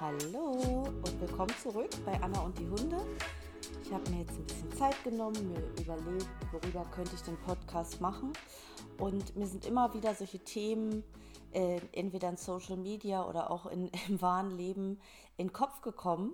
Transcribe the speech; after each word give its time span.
Hallo 0.00 0.84
und 0.86 1.20
willkommen 1.20 1.52
zurück 1.62 1.90
bei 2.06 2.18
Anna 2.22 2.40
und 2.40 2.58
die 2.58 2.66
Hunde. 2.66 2.96
Ich 3.82 3.92
habe 3.92 4.10
mir 4.10 4.20
jetzt 4.20 4.32
ein 4.32 4.46
bisschen 4.46 4.72
Zeit 4.72 5.04
genommen, 5.04 5.52
mir 5.52 5.60
überlegt, 5.78 6.26
worüber 6.52 6.86
könnte 6.90 7.14
ich 7.14 7.20
den 7.20 7.36
Podcast 7.42 8.00
machen. 8.00 8.32
Und 8.96 9.36
mir 9.36 9.46
sind 9.46 9.66
immer 9.66 9.92
wieder 9.92 10.14
solche 10.14 10.38
Themen, 10.38 11.04
äh, 11.52 11.82
entweder 11.92 12.30
in 12.30 12.38
Social 12.38 12.78
Media 12.78 13.28
oder 13.28 13.50
auch 13.50 13.66
in, 13.66 13.88
im 14.08 14.22
wahren 14.22 14.56
Leben, 14.56 14.98
in 15.36 15.48
den 15.48 15.52
Kopf 15.52 15.82
gekommen, 15.82 16.32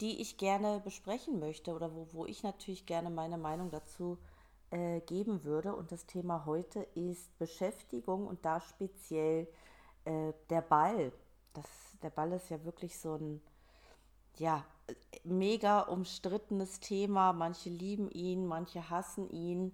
die 0.00 0.20
ich 0.20 0.36
gerne 0.36 0.80
besprechen 0.80 1.38
möchte 1.38 1.72
oder 1.74 1.94
wo, 1.94 2.08
wo 2.10 2.26
ich 2.26 2.42
natürlich 2.42 2.86
gerne 2.86 3.08
meine 3.08 3.38
Meinung 3.38 3.70
dazu 3.70 4.18
äh, 4.72 5.00
geben 5.02 5.44
würde. 5.44 5.76
Und 5.76 5.92
das 5.92 6.06
Thema 6.06 6.44
heute 6.44 6.80
ist 6.96 7.38
Beschäftigung 7.38 8.26
und 8.26 8.44
da 8.44 8.60
speziell 8.60 9.46
äh, 10.06 10.32
der 10.48 10.62
Ball. 10.62 11.12
Das, 11.52 11.89
der 12.02 12.10
Ball 12.10 12.32
ist 12.32 12.50
ja 12.50 12.64
wirklich 12.64 12.98
so 12.98 13.14
ein, 13.14 13.40
ja, 14.36 14.64
mega 15.24 15.80
umstrittenes 15.80 16.80
Thema. 16.80 17.32
Manche 17.32 17.70
lieben 17.70 18.10
ihn, 18.10 18.46
manche 18.46 18.90
hassen 18.90 19.28
ihn. 19.30 19.72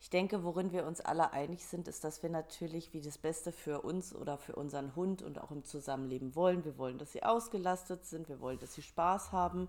Ich 0.00 0.08
denke, 0.08 0.44
worin 0.44 0.72
wir 0.72 0.86
uns 0.86 1.00
alle 1.00 1.32
einig 1.32 1.66
sind, 1.66 1.86
ist, 1.86 2.04
dass 2.04 2.22
wir 2.22 2.30
natürlich 2.30 2.94
wie 2.94 3.02
das 3.02 3.18
Beste 3.18 3.52
für 3.52 3.82
uns 3.82 4.14
oder 4.14 4.38
für 4.38 4.56
unseren 4.56 4.96
Hund 4.96 5.22
und 5.22 5.38
auch 5.38 5.50
im 5.50 5.62
Zusammenleben 5.64 6.34
wollen. 6.34 6.64
Wir 6.64 6.78
wollen, 6.78 6.96
dass 6.96 7.12
sie 7.12 7.22
ausgelastet 7.22 8.06
sind, 8.06 8.28
wir 8.28 8.40
wollen, 8.40 8.58
dass 8.58 8.74
sie 8.74 8.82
Spaß 8.82 9.32
haben. 9.32 9.68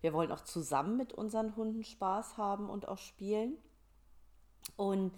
Wir 0.00 0.12
wollen 0.12 0.30
auch 0.30 0.42
zusammen 0.42 0.96
mit 0.96 1.12
unseren 1.12 1.56
Hunden 1.56 1.82
Spaß 1.82 2.36
haben 2.36 2.70
und 2.70 2.86
auch 2.86 2.98
spielen. 2.98 3.56
Und 4.76 5.12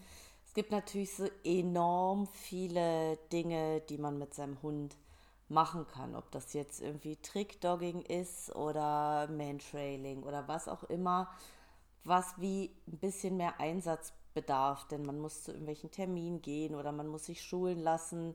es 0.46 0.54
gibt 0.54 0.70
natürlich 0.70 1.14
so 1.14 1.28
enorm 1.44 2.26
viele 2.26 3.18
Dinge, 3.32 3.82
die 3.82 3.98
man 3.98 4.18
mit 4.18 4.32
seinem 4.32 4.62
Hund 4.62 4.96
machen 5.48 5.86
kann. 5.86 6.14
Ob 6.14 6.30
das 6.30 6.52
jetzt 6.52 6.80
irgendwie 6.80 7.16
Trickdogging 7.16 8.02
ist 8.02 8.54
oder 8.54 9.28
Mantrailing 9.28 10.22
oder 10.22 10.48
was 10.48 10.68
auch 10.68 10.84
immer, 10.84 11.30
was 12.04 12.38
wie 12.38 12.70
ein 12.86 12.98
bisschen 12.98 13.36
mehr 13.36 13.60
Einsatz 13.60 14.12
bedarf, 14.34 14.86
denn 14.88 15.04
man 15.04 15.18
muss 15.18 15.44
zu 15.44 15.52
irgendwelchen 15.52 15.90
Terminen 15.90 16.42
gehen 16.42 16.74
oder 16.74 16.92
man 16.92 17.06
muss 17.06 17.26
sich 17.26 17.42
schulen 17.42 17.78
lassen. 17.78 18.34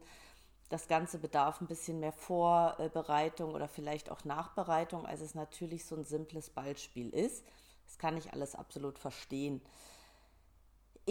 Das 0.69 0.87
Ganze 0.87 1.17
bedarf 1.17 1.61
ein 1.61 1.67
bisschen 1.67 1.99
mehr 1.99 2.13
Vorbereitung 2.13 3.53
oder 3.53 3.67
vielleicht 3.67 4.09
auch 4.11 4.23
Nachbereitung, 4.23 5.05
als 5.05 5.21
es 5.21 5.35
natürlich 5.35 5.85
so 5.85 5.95
ein 5.95 6.05
simples 6.05 6.49
Ballspiel 6.49 7.09
ist. 7.09 7.43
Das 7.85 7.97
kann 7.97 8.17
ich 8.17 8.33
alles 8.33 8.55
absolut 8.55 8.99
verstehen. 8.99 9.61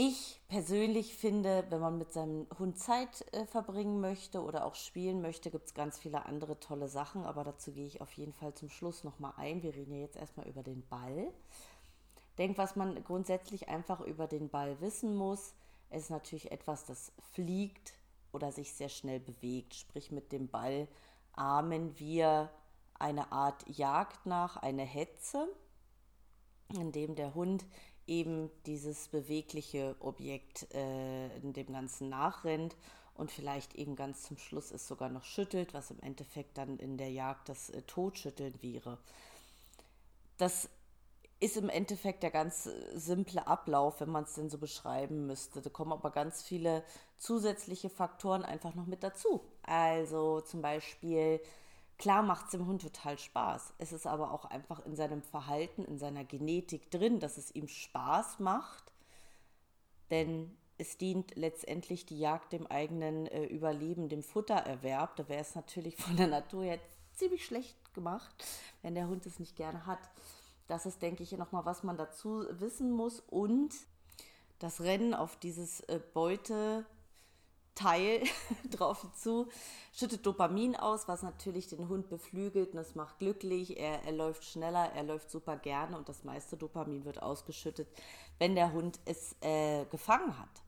Ich 0.01 0.41
persönlich 0.47 1.17
finde, 1.17 1.65
wenn 1.71 1.81
man 1.81 1.99
mit 1.99 2.13
seinem 2.13 2.47
Hund 2.57 2.79
Zeit 2.79 3.27
äh, 3.35 3.47
verbringen 3.47 4.01
möchte 4.01 4.45
oder 4.45 4.65
auch 4.65 4.77
spielen 4.77 5.21
möchte, 5.21 5.51
gibt 5.51 5.67
es 5.67 5.75
ganz 5.75 5.99
viele 5.99 6.25
andere 6.25 6.61
tolle 6.61 6.87
Sachen, 6.87 7.25
aber 7.25 7.43
dazu 7.43 7.73
gehe 7.73 7.85
ich 7.85 8.01
auf 8.01 8.13
jeden 8.13 8.33
Fall 8.33 8.55
zum 8.55 8.69
Schluss 8.69 9.03
nochmal 9.03 9.33
ein. 9.37 9.65
Wir 9.65 9.75
reden 9.75 9.93
ja 9.93 9.99
jetzt 9.99 10.15
erstmal 10.15 10.47
über 10.47 10.63
den 10.63 10.87
Ball. 10.87 11.33
Denk, 12.39 12.59
was 12.59 12.77
man 12.77 13.03
grundsätzlich 13.03 13.69
einfach 13.69 14.01
über 14.01 14.29
den 14.29 14.51
Ball 14.51 14.81
wissen 14.81 15.17
muss, 15.17 15.53
ist 15.91 16.11
natürlich 16.11 16.53
etwas, 16.53 16.85
das 16.85 17.11
fliegt 17.33 17.95
oder 18.31 18.53
sich 18.53 18.75
sehr 18.75 18.91
schnell 18.91 19.19
bewegt. 19.19 19.75
Sprich, 19.75 20.13
mit 20.13 20.31
dem 20.31 20.47
Ball 20.47 20.87
ahmen 21.33 21.99
wir 21.99 22.51
eine 23.01 23.33
Art 23.33 23.69
Jagd 23.69 24.27
nach, 24.27 24.59
eine 24.59 24.85
Hetze, 24.85 25.49
in 26.73 26.93
dem 26.93 27.17
der 27.17 27.35
Hund 27.35 27.67
eben 28.09 28.51
dieses 28.67 29.09
bewegliche 29.09 29.97
Objekt 30.01 30.73
äh, 30.75 31.37
in 31.37 31.53
dem 31.53 31.73
Ganzen 31.73 32.09
nachrennt 32.09 32.77
und 33.15 33.31
vielleicht 33.31 33.75
eben 33.75 33.97
ganz 33.97 34.23
zum 34.23 34.39
Schluss 34.39 34.71
es 34.71 34.87
sogar 34.87 35.09
noch 35.09 35.25
schüttelt, 35.25 35.75
was 35.75 35.91
im 35.91 36.01
Endeffekt 36.01 36.57
dann 36.57 36.79
in 36.79 36.97
der 36.99 37.11
Jagd 37.11 37.49
das 37.49 37.71
äh, 37.71 37.83
Totschütteln 37.83 38.55
wäre. 38.63 38.99
Das 40.39 40.69
ist 41.41 41.57
im 41.57 41.69
Endeffekt 41.69 42.23
der 42.23 42.31
ganz 42.31 42.69
simple 42.95 43.47
Ablauf, 43.47 44.01
wenn 44.01 44.11
man 44.11 44.25
es 44.25 44.35
denn 44.35 44.51
so 44.51 44.59
beschreiben 44.59 45.27
müsste. 45.27 45.61
Da 45.61 45.71
kommen 45.71 45.93
aber 45.93 46.11
ganz 46.11 46.43
viele 46.43 46.83
zusätzliche 47.19 47.91
Faktoren 47.91 48.43
einfach 48.45 48.75
noch 48.75 48.87
mit 48.87 49.03
dazu. 49.03 49.41
Also 49.63 50.41
zum 50.41 50.63
Beispiel 50.63 51.41
Klar 51.99 52.23
macht 52.23 52.47
es 52.47 52.51
dem 52.53 52.67
Hund 52.67 52.83
total 52.83 53.19
Spaß. 53.19 53.75
Es 53.79 53.93
ist 53.93 54.07
aber 54.07 54.33
auch 54.33 54.45
einfach 54.45 54.85
in 54.87 54.95
seinem 54.95 55.21
Verhalten, 55.21 55.85
in 55.85 55.99
seiner 55.99 56.25
Genetik 56.25 56.91
drin, 56.91 57.19
dass 57.19 57.37
es 57.39 57.53
ihm 57.55 57.67
Spaß 57.67 58.39
macht. 58.39 58.93
Denn 60.11 60.57
es 60.79 60.97
dient 60.97 61.35
letztendlich 61.35 62.07
die 62.07 62.19
Jagd 62.19 62.53
dem 62.53 62.69
eigenen 62.69 63.27
äh, 63.27 63.45
Überleben, 63.47 64.09
dem 64.09 64.23
Futtererwerb. 64.23 65.17
Da 65.17 65.29
wäre 65.29 65.41
es 65.41 65.57
natürlich 65.57 65.97
von 65.97 66.17
der 66.17 66.29
Natur 66.29 66.65
her 66.65 66.79
ziemlich 67.15 67.45
schlecht 67.45 67.77
gemacht, 67.95 68.33
wenn 68.83 68.95
der 68.95 69.09
Hund 69.09 69.27
es 69.27 69.41
nicht 69.41 69.57
gerne 69.57 69.85
hat. 69.85 69.99
Das 70.69 70.87
ist, 70.87 71.03
denke 71.03 71.25
ich, 71.25 71.33
nochmal, 71.33 71.65
was 71.65 71.83
man 71.83 71.97
dazu 71.97 72.45
wissen 72.51 72.93
muss. 72.93 73.21
Und 73.21 73.75
das 74.61 74.81
Rennen 74.81 75.15
auf 75.15 75.37
dieses 75.37 75.81
äh, 75.81 76.01
Beute 76.15 76.87
Teil 77.79 78.23
drauf 78.71 79.07
zu, 79.15 79.47
schüttet 79.93 80.27
Dopamin 80.27 80.75
aus, 80.75 81.07
was 81.07 81.23
natürlich 81.23 81.69
den 81.69 81.89
Hund 81.89 82.09
beflügelt 82.09 82.71
und 82.71 82.77
das 82.77 82.97
macht 82.97 83.19
glücklich. 83.19 83.79
Er, 83.79 84.03
er 84.05 84.13
läuft 84.13 84.45
schneller, 84.45 84.93
er 84.95 85.05
läuft 85.05 85.31
super 85.31 85.57
gerne 85.57 85.97
und 85.97 86.09
das 86.09 86.25
meiste 86.25 86.57
Dopamin 86.57 87.05
wird 87.05 87.23
ausgeschüttet, 87.23 87.89
wenn 88.39 88.57
der 88.57 88.73
Hund 88.73 88.99
es 89.05 89.37
äh, 89.43 89.85
gefangen 89.87 90.39
hat. 90.39 90.63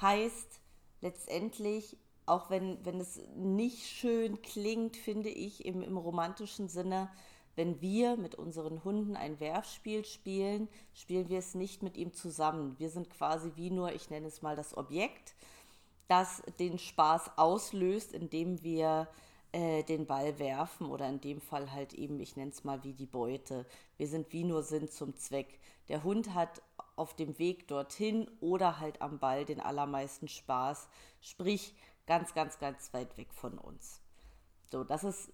Heißt 0.00 0.60
letztendlich, 1.00 1.96
auch 2.26 2.48
wenn, 2.48 2.84
wenn 2.84 3.00
es 3.00 3.20
nicht 3.34 3.86
schön 3.86 4.40
klingt, 4.42 4.96
finde 4.96 5.30
ich 5.30 5.64
im, 5.64 5.82
im 5.82 5.96
romantischen 5.96 6.68
Sinne, 6.68 7.10
wenn 7.56 7.80
wir 7.80 8.16
mit 8.16 8.36
unseren 8.36 8.84
Hunden 8.84 9.16
ein 9.16 9.40
Werfspiel 9.40 10.04
spielen, 10.04 10.68
spielen 10.94 11.28
wir 11.28 11.40
es 11.40 11.54
nicht 11.54 11.82
mit 11.82 11.96
ihm 11.96 12.12
zusammen. 12.14 12.76
Wir 12.78 12.88
sind 12.88 13.10
quasi 13.10 13.52
wie 13.56 13.70
nur, 13.70 13.92
ich 13.92 14.10
nenne 14.10 14.28
es 14.28 14.42
mal 14.42 14.56
das 14.56 14.76
Objekt 14.76 15.34
das 16.12 16.42
den 16.58 16.78
Spaß 16.78 17.38
auslöst, 17.38 18.12
indem 18.12 18.62
wir 18.62 19.08
äh, 19.52 19.82
den 19.82 20.04
Ball 20.04 20.38
werfen 20.38 20.86
oder 20.86 21.08
in 21.08 21.22
dem 21.22 21.40
Fall 21.40 21.72
halt 21.72 21.94
eben, 21.94 22.20
ich 22.20 22.36
nenne 22.36 22.50
es 22.50 22.64
mal 22.64 22.84
wie 22.84 22.92
die 22.92 23.06
Beute. 23.06 23.64
Wir 23.96 24.06
sind 24.06 24.30
wie 24.30 24.44
nur 24.44 24.62
Sinn 24.62 24.90
zum 24.90 25.16
Zweck. 25.16 25.58
Der 25.88 26.04
Hund 26.04 26.34
hat 26.34 26.60
auf 26.96 27.16
dem 27.16 27.38
Weg 27.38 27.66
dorthin 27.66 28.30
oder 28.40 28.78
halt 28.78 29.00
am 29.00 29.20
Ball 29.20 29.46
den 29.46 29.58
allermeisten 29.58 30.28
Spaß, 30.28 30.86
sprich 31.22 31.74
ganz, 32.06 32.34
ganz, 32.34 32.58
ganz 32.58 32.92
weit 32.92 33.16
weg 33.16 33.32
von 33.32 33.56
uns. 33.56 34.02
So, 34.70 34.84
das 34.84 35.04
ist 35.04 35.30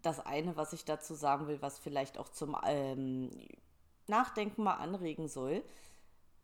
das 0.00 0.24
eine, 0.24 0.56
was 0.56 0.72
ich 0.72 0.84
dazu 0.84 1.14
sagen 1.14 1.48
will, 1.48 1.60
was 1.60 1.80
vielleicht 1.80 2.18
auch 2.18 2.28
zum 2.28 2.56
ähm, 2.64 3.30
Nachdenken 4.06 4.62
mal 4.62 4.74
anregen 4.74 5.26
soll. 5.26 5.64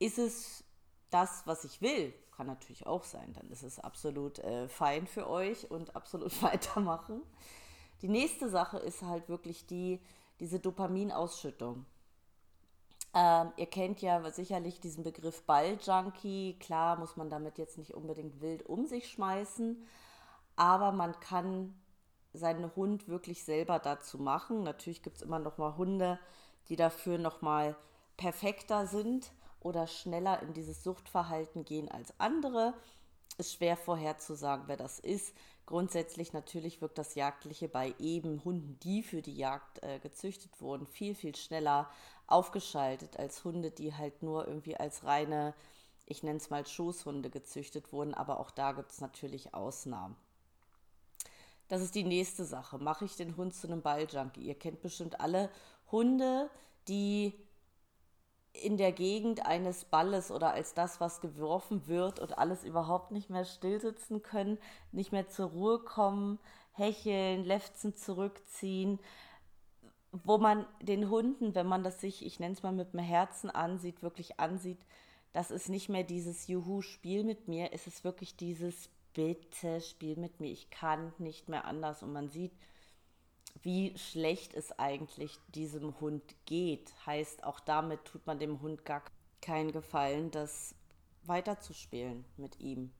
Ist 0.00 0.18
es 0.18 0.64
das, 1.10 1.46
was 1.46 1.62
ich 1.62 1.80
will? 1.80 2.12
Kann 2.36 2.46
natürlich 2.46 2.86
auch 2.86 3.04
sein. 3.04 3.32
Dann 3.32 3.50
ist 3.50 3.62
es 3.62 3.80
absolut 3.80 4.38
äh, 4.40 4.68
fein 4.68 5.06
für 5.06 5.28
euch 5.28 5.70
und 5.70 5.96
absolut 5.96 6.42
weitermachen. 6.42 7.22
Die 8.02 8.08
nächste 8.08 8.50
Sache 8.50 8.78
ist 8.78 9.02
halt 9.02 9.28
wirklich 9.28 9.66
die, 9.66 10.00
diese 10.40 10.60
Dopaminausschüttung. 10.60 11.86
Ähm, 13.14 13.52
ihr 13.56 13.66
kennt 13.66 14.02
ja 14.02 14.30
sicherlich 14.30 14.80
diesen 14.80 15.02
Begriff 15.02 15.42
Balljunkie. 15.44 16.58
Klar 16.58 16.98
muss 16.98 17.16
man 17.16 17.30
damit 17.30 17.56
jetzt 17.56 17.78
nicht 17.78 17.94
unbedingt 17.94 18.42
wild 18.42 18.66
um 18.66 18.86
sich 18.86 19.08
schmeißen, 19.08 19.82
aber 20.56 20.92
man 20.92 21.18
kann 21.20 21.74
seinen 22.34 22.74
Hund 22.76 23.08
wirklich 23.08 23.44
selber 23.44 23.78
dazu 23.78 24.18
machen. 24.18 24.62
Natürlich 24.62 25.02
gibt 25.02 25.16
es 25.16 25.22
immer 25.22 25.38
noch 25.38 25.56
mal 25.56 25.78
Hunde, 25.78 26.18
die 26.68 26.76
dafür 26.76 27.16
noch 27.16 27.40
mal 27.40 27.74
perfekter 28.18 28.86
sind 28.86 29.32
oder 29.66 29.88
schneller 29.88 30.40
in 30.42 30.54
dieses 30.54 30.84
Suchtverhalten 30.84 31.64
gehen 31.64 31.90
als 31.90 32.14
andere. 32.18 32.74
Ist 33.36 33.54
schwer 33.54 33.76
vorherzusagen, 33.76 34.68
wer 34.68 34.76
das 34.76 35.00
ist. 35.00 35.34
Grundsätzlich 35.66 36.32
natürlich 36.32 36.80
wirkt 36.80 36.96
das 36.96 37.16
Jagdliche 37.16 37.68
bei 37.68 37.92
eben 37.98 38.44
Hunden, 38.44 38.78
die 38.84 39.02
für 39.02 39.20
die 39.20 39.36
Jagd 39.36 39.82
äh, 39.82 39.98
gezüchtet 39.98 40.60
wurden, 40.60 40.86
viel, 40.86 41.16
viel 41.16 41.34
schneller 41.34 41.90
aufgeschaltet 42.28 43.18
als 43.18 43.44
Hunde, 43.44 43.72
die 43.72 43.92
halt 43.92 44.22
nur 44.22 44.46
irgendwie 44.46 44.76
als 44.76 45.02
reine, 45.04 45.54
ich 46.06 46.22
nenne 46.22 46.38
es 46.38 46.50
mal 46.50 46.64
Schoßhunde 46.64 47.30
gezüchtet 47.30 47.92
wurden. 47.92 48.14
Aber 48.14 48.38
auch 48.38 48.52
da 48.52 48.72
gibt 48.72 48.92
es 48.92 49.00
natürlich 49.00 49.54
Ausnahmen. 49.54 50.16
Das 51.66 51.82
ist 51.82 51.96
die 51.96 52.04
nächste 52.04 52.44
Sache. 52.44 52.78
Mache 52.78 53.04
ich 53.04 53.16
den 53.16 53.36
Hund 53.36 53.52
zu 53.52 53.66
einem 53.66 53.82
Balljunkie? 53.82 54.46
Ihr 54.46 54.56
kennt 54.56 54.80
bestimmt 54.82 55.20
alle 55.20 55.50
Hunde, 55.90 56.48
die 56.86 57.34
in 58.62 58.76
der 58.76 58.92
Gegend 58.92 59.44
eines 59.46 59.84
Balles 59.84 60.30
oder 60.30 60.52
als 60.52 60.74
das, 60.74 61.00
was 61.00 61.20
geworfen 61.20 61.86
wird 61.86 62.20
und 62.20 62.38
alles 62.38 62.64
überhaupt 62.64 63.10
nicht 63.10 63.30
mehr 63.30 63.44
stillsitzen 63.44 64.22
können, 64.22 64.58
nicht 64.92 65.12
mehr 65.12 65.28
zur 65.28 65.50
Ruhe 65.50 65.78
kommen, 65.78 66.38
hecheln, 66.72 67.44
lefzen, 67.44 67.94
zurückziehen, 67.96 68.98
wo 70.12 70.38
man 70.38 70.66
den 70.80 71.10
Hunden, 71.10 71.54
wenn 71.54 71.66
man 71.66 71.82
das 71.82 72.00
sich, 72.00 72.24
ich 72.24 72.40
nenne 72.40 72.54
es 72.54 72.62
mal 72.62 72.72
mit 72.72 72.92
dem 72.92 73.00
Herzen 73.00 73.50
ansieht, 73.50 74.02
wirklich 74.02 74.40
ansieht, 74.40 74.78
das 75.32 75.50
ist 75.50 75.68
nicht 75.68 75.88
mehr 75.88 76.04
dieses 76.04 76.46
Juhu, 76.46 76.80
Spiel 76.80 77.24
mit 77.24 77.48
mir, 77.48 77.70
es 77.72 77.86
ist 77.86 78.04
wirklich 78.04 78.36
dieses 78.36 78.88
Bitte, 79.12 79.80
Spiel 79.80 80.16
mit 80.16 80.40
mir, 80.40 80.50
ich 80.50 80.70
kann 80.70 81.12
nicht 81.18 81.48
mehr 81.48 81.64
anders. 81.64 82.02
Und 82.02 82.12
man 82.12 82.28
sieht, 82.28 82.52
wie 83.62 83.96
schlecht 83.96 84.54
es 84.54 84.78
eigentlich 84.78 85.38
diesem 85.54 85.98
Hund 86.00 86.22
geht. 86.44 86.92
Heißt, 87.06 87.44
auch 87.44 87.60
damit 87.60 88.04
tut 88.04 88.26
man 88.26 88.38
dem 88.38 88.60
Hund 88.60 88.84
gar 88.84 89.02
keinen 89.40 89.72
Gefallen, 89.72 90.30
das 90.30 90.74
weiterzuspielen 91.24 92.24
mit 92.36 92.60
ihm, 92.60 92.92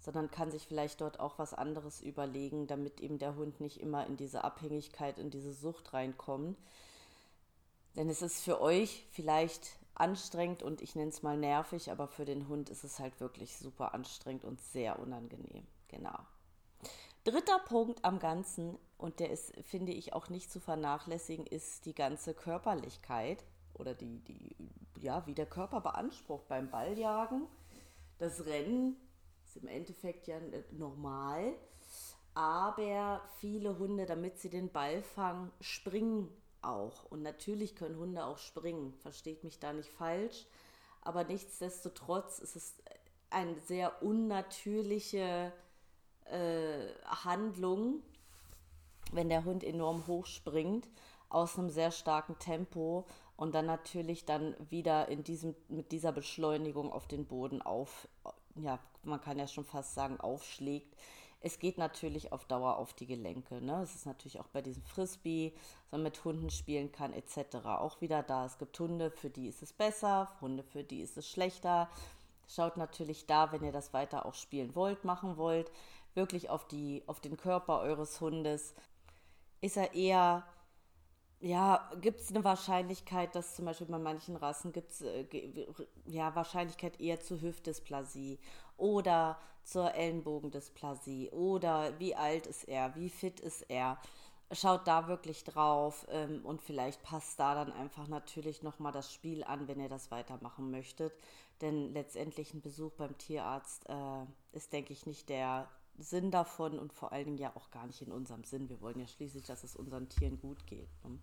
sondern 0.00 0.30
kann 0.30 0.50
sich 0.50 0.66
vielleicht 0.66 1.00
dort 1.00 1.20
auch 1.20 1.38
was 1.38 1.54
anderes 1.54 2.00
überlegen, 2.00 2.66
damit 2.66 3.00
eben 3.00 3.18
der 3.18 3.36
Hund 3.36 3.60
nicht 3.60 3.80
immer 3.80 4.06
in 4.06 4.16
diese 4.16 4.44
Abhängigkeit, 4.44 5.18
in 5.18 5.30
diese 5.30 5.52
Sucht 5.52 5.92
reinkommt. 5.92 6.58
Denn 7.96 8.08
es 8.10 8.22
ist 8.22 8.42
für 8.42 8.60
euch 8.60 9.06
vielleicht 9.12 9.78
anstrengend 9.94 10.62
und 10.62 10.82
ich 10.82 10.96
nenne 10.96 11.10
es 11.10 11.22
mal 11.22 11.36
nervig, 11.36 11.90
aber 11.90 12.08
für 12.08 12.24
den 12.24 12.48
Hund 12.48 12.68
ist 12.68 12.84
es 12.84 12.98
halt 12.98 13.20
wirklich 13.20 13.56
super 13.56 13.94
anstrengend 13.94 14.44
und 14.44 14.60
sehr 14.60 14.98
unangenehm. 14.98 15.66
Genau. 15.88 16.18
Dritter 17.24 17.58
Punkt 17.58 18.04
am 18.04 18.18
Ganzen, 18.18 18.78
und 18.98 19.18
der 19.18 19.30
ist, 19.30 19.52
finde 19.62 19.92
ich, 19.92 20.12
auch 20.12 20.28
nicht 20.28 20.50
zu 20.50 20.60
vernachlässigen, 20.60 21.46
ist 21.46 21.86
die 21.86 21.94
ganze 21.94 22.34
Körperlichkeit 22.34 23.44
oder 23.74 23.94
die, 23.94 24.20
die, 24.20 24.56
ja, 25.00 25.26
wie 25.26 25.34
der 25.34 25.46
Körper 25.46 25.80
beansprucht 25.80 26.48
beim 26.48 26.70
Balljagen. 26.70 27.46
Das 28.18 28.44
Rennen 28.46 28.96
ist 29.44 29.56
im 29.56 29.68
Endeffekt 29.68 30.26
ja 30.26 30.36
normal, 30.70 31.54
aber 32.34 33.22
viele 33.38 33.78
Hunde, 33.78 34.06
damit 34.06 34.38
sie 34.38 34.50
den 34.50 34.70
Ball 34.70 35.02
fangen, 35.02 35.50
springen 35.60 36.28
auch. 36.62 37.04
Und 37.04 37.22
natürlich 37.22 37.74
können 37.74 37.98
Hunde 37.98 38.24
auch 38.24 38.38
springen, 38.38 38.94
versteht 39.00 39.44
mich 39.44 39.58
da 39.58 39.72
nicht 39.72 39.90
falsch. 39.90 40.46
Aber 41.00 41.24
nichtsdestotrotz 41.24 42.38
ist 42.38 42.56
es 42.56 42.74
eine 43.30 43.58
sehr 43.60 44.02
unnatürliche 44.02 45.52
äh, 46.26 46.88
Handlung, 47.06 48.02
wenn 49.12 49.28
der 49.28 49.44
Hund 49.44 49.64
enorm 49.64 50.06
hoch 50.06 50.26
springt, 50.26 50.88
aus 51.28 51.58
einem 51.58 51.70
sehr 51.70 51.90
starken 51.90 52.38
Tempo 52.38 53.06
und 53.36 53.54
dann 53.54 53.66
natürlich 53.66 54.24
dann 54.24 54.54
wieder 54.70 55.08
in 55.08 55.24
diesem, 55.24 55.54
mit 55.68 55.92
dieser 55.92 56.12
Beschleunigung 56.12 56.92
auf 56.92 57.08
den 57.08 57.26
Boden 57.26 57.62
auf, 57.62 58.08
ja, 58.56 58.78
man 59.02 59.20
kann 59.20 59.38
ja 59.38 59.46
schon 59.46 59.64
fast 59.64 59.94
sagen, 59.94 60.20
aufschlägt. 60.20 60.96
Es 61.40 61.58
geht 61.58 61.76
natürlich 61.76 62.32
auf 62.32 62.46
Dauer 62.46 62.78
auf 62.78 62.94
die 62.94 63.06
Gelenke. 63.06 63.60
Ne? 63.60 63.82
Es 63.82 63.94
ist 63.94 64.06
natürlich 64.06 64.40
auch 64.40 64.46
bei 64.46 64.62
diesem 64.62 64.82
Frisbee, 64.82 65.52
dass 65.54 65.92
man 65.92 66.04
mit 66.04 66.24
Hunden 66.24 66.48
spielen 66.48 66.90
kann, 66.90 67.12
etc. 67.12 67.56
Auch 67.66 68.00
wieder 68.00 68.22
da. 68.22 68.46
Es 68.46 68.56
gibt 68.56 68.78
Hunde, 68.80 69.10
für 69.10 69.28
die 69.28 69.48
ist 69.48 69.62
es 69.62 69.72
besser, 69.72 70.32
Hunde, 70.40 70.62
für 70.62 70.84
die 70.84 71.02
ist 71.02 71.18
es 71.18 71.28
schlechter. 71.28 71.90
Schaut 72.48 72.76
natürlich 72.76 73.26
da, 73.26 73.52
wenn 73.52 73.62
ihr 73.62 73.72
das 73.72 73.92
weiter 73.92 74.24
auch 74.24 74.34
spielen 74.34 74.74
wollt, 74.74 75.04
machen 75.04 75.36
wollt, 75.36 75.70
wirklich 76.14 76.50
auf, 76.50 76.66
die, 76.68 77.02
auf 77.06 77.20
den 77.20 77.36
Körper 77.36 77.80
eures 77.80 78.20
Hundes. 78.20 78.74
Ist 79.60 79.76
er 79.76 79.94
eher 79.94 80.44
ja, 81.44 81.90
gibt 82.00 82.20
es 82.20 82.30
eine 82.30 82.42
Wahrscheinlichkeit, 82.42 83.34
dass 83.34 83.54
zum 83.54 83.66
Beispiel 83.66 83.86
bei 83.86 83.98
manchen 83.98 84.34
Rassen 84.36 84.72
gibt 84.72 84.92
es 84.92 85.02
äh, 85.02 85.26
ja 86.06 86.34
Wahrscheinlichkeit 86.34 86.98
eher 86.98 87.20
zur 87.20 87.42
Hüftdysplasie 87.42 88.38
oder 88.78 89.38
zur 89.62 89.92
Ellenbogendysplasie 89.94 91.28
oder 91.32 91.98
wie 92.00 92.14
alt 92.14 92.46
ist 92.46 92.64
er, 92.64 92.94
wie 92.94 93.10
fit 93.10 93.40
ist 93.40 93.60
er. 93.68 93.98
Schaut 94.52 94.86
da 94.86 95.06
wirklich 95.06 95.44
drauf 95.44 96.06
ähm, 96.08 96.40
und 96.46 96.62
vielleicht 96.62 97.02
passt 97.02 97.38
da 97.38 97.54
dann 97.54 97.72
einfach 97.72 98.08
natürlich 98.08 98.62
nochmal 98.62 98.92
das 98.92 99.12
Spiel 99.12 99.44
an, 99.44 99.68
wenn 99.68 99.80
ihr 99.80 99.90
das 99.90 100.10
weitermachen 100.10 100.70
möchtet. 100.70 101.12
Denn 101.60 101.92
letztendlich 101.92 102.54
ein 102.54 102.62
Besuch 102.62 102.92
beim 102.92 103.18
Tierarzt 103.18 103.86
äh, 103.90 104.24
ist, 104.52 104.72
denke 104.72 104.94
ich, 104.94 105.04
nicht 105.04 105.28
der 105.28 105.68
Sinn 105.98 106.30
davon 106.30 106.78
und 106.78 106.92
vor 106.92 107.12
allen 107.12 107.26
Dingen 107.26 107.38
ja 107.38 107.52
auch 107.54 107.70
gar 107.70 107.86
nicht 107.86 108.02
in 108.02 108.12
unserem 108.12 108.44
Sinn. 108.44 108.68
Wir 108.68 108.80
wollen 108.80 109.00
ja 109.00 109.06
schließlich, 109.06 109.44
dass 109.44 109.64
es 109.64 109.76
unseren 109.76 110.08
Tieren 110.08 110.40
gut 110.40 110.66
geht. 110.66 110.88
Ne? 111.04 111.18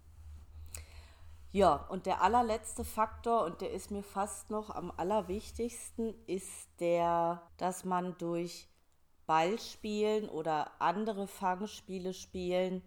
Ja, 1.51 1.75
und 1.89 2.05
der 2.05 2.21
allerletzte 2.21 2.85
Faktor, 2.85 3.43
und 3.43 3.59
der 3.59 3.71
ist 3.71 3.91
mir 3.91 4.03
fast 4.03 4.49
noch 4.49 4.69
am 4.69 4.91
allerwichtigsten, 4.95 6.13
ist 6.25 6.69
der, 6.79 7.41
dass 7.57 7.83
man 7.83 8.17
durch 8.17 8.69
Ballspielen 9.27 10.29
oder 10.29 10.71
andere 10.81 11.27
Fangspiele 11.27 12.13
spielen 12.13 12.81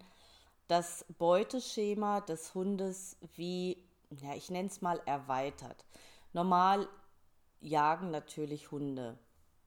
das 0.67 1.05
Beuteschema 1.17 2.21
des 2.21 2.55
Hundes 2.55 3.17
wie, 3.35 3.83
ja, 4.09 4.33
ich 4.33 4.49
nenne 4.49 4.69
es 4.69 4.81
mal 4.81 5.01
erweitert. 5.05 5.85
Normal 6.33 6.87
jagen 7.61 8.11
natürlich 8.11 8.71
Hunde. 8.71 9.17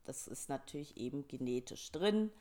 Das 0.08 0.26
ist 0.26 0.49
natürlich 0.49 0.96
eben 0.96 1.28
genetisch 1.28 1.93
drin. 1.93 2.32